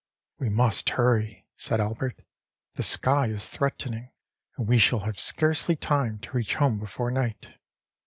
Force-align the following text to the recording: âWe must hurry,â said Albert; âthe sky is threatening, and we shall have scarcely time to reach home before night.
âWe 0.41 0.51
must 0.51 0.89
hurry,â 0.89 1.43
said 1.55 1.79
Albert; 1.79 2.21
âthe 2.75 2.83
sky 2.83 3.27
is 3.27 3.51
threatening, 3.51 4.09
and 4.57 4.67
we 4.67 4.79
shall 4.79 5.01
have 5.01 5.19
scarcely 5.19 5.75
time 5.75 6.17
to 6.17 6.31
reach 6.35 6.55
home 6.55 6.79
before 6.79 7.11
night. 7.11 7.59